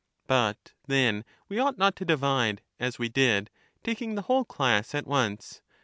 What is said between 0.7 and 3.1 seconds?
then we ought not to divide, as we